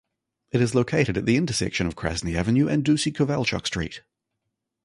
It 0.51 0.61
is 0.63 0.73
located 0.73 1.15
at 1.15 1.27
the 1.27 1.37
intersection 1.37 1.85
of 1.85 1.93
Krasny 1.95 2.33
Avenue 2.35 2.67
and 2.67 2.83
Dusi 2.83 3.11
Kovalchuk 3.13 3.67
Street. 3.67 4.01